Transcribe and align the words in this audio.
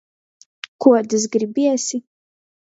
Kuodys 0.81 1.25
gribiesi? 1.31 1.97